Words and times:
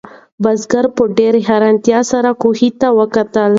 بزګر 0.43 0.85
په 0.95 1.03
ډېرې 1.17 1.41
حیرانتیا 1.49 1.99
سره 2.11 2.29
کوهي 2.41 2.69
ته 2.79 2.87
وکتل. 2.99 3.49